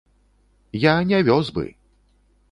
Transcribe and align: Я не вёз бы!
Я 0.83 0.93
не 1.11 1.19
вёз 1.27 1.51
бы! 1.57 1.65